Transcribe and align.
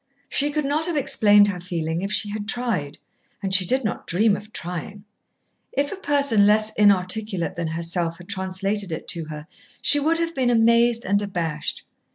She 0.29 0.49
could 0.49 0.65
not 0.65 0.87
have 0.87 0.97
explained 0.97 1.47
her 1.49 1.59
feeling 1.59 2.01
if 2.01 2.11
she 2.11 2.31
had 2.31 2.47
tried, 2.47 2.97
and 3.43 3.53
she 3.53 3.67
did 3.67 3.83
not 3.83 4.07
dream 4.07 4.35
of 4.35 4.51
trying. 4.51 5.03
If 5.73 5.91
a 5.91 5.95
person 5.95 6.47
less 6.47 6.73
inarticulate 6.73 7.55
than 7.55 7.67
herself 7.67 8.17
had 8.17 8.27
translated 8.27 8.91
it 8.91 9.07
to 9.09 9.25
her 9.25 9.45
she 9.79 9.99
would 9.99 10.17
have 10.17 10.33
been 10.33 10.49
amazed 10.49 11.05
and 11.05 11.21
abashed. 11.21 11.83